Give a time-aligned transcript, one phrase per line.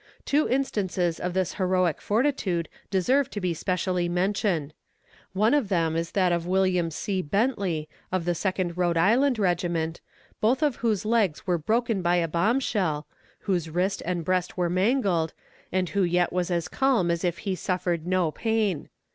[0.25, 4.73] Two instances of this heroic fortitude deserve to be specially mentioned.
[5.33, 7.21] One of them is that of William C.
[7.21, 10.01] Bentley, of the Second Rhode Island regiment,
[10.39, 13.05] both of whose legs were broken by a bomb shell,
[13.41, 15.33] whose wrist and breast were mangled,
[15.71, 18.89] and who yet was as calm as if he suffered no pain.